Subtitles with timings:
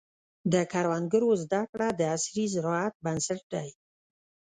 [0.53, 3.67] د کروندګرو زده کړه د عصري زراعت بنسټ دی.